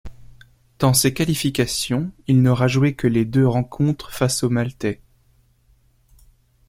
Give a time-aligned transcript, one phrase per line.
[0.79, 4.99] Dans ces qualifications, ll n'aura joué que les deux rencontres face aux maltais.